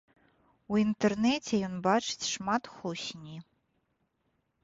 [0.75, 3.37] У інтэрнэце ён бачыць шмат хлусні.